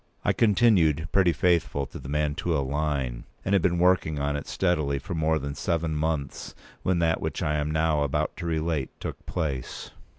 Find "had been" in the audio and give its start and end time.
3.53-3.77